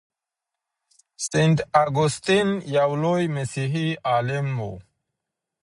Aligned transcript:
سینټ 1.25 1.57
اګوستین 1.83 2.49
یو 2.77 2.91
لوی 3.03 3.25
مسیحي 3.35 3.89
عالم 4.11 4.47
و. 4.59 4.61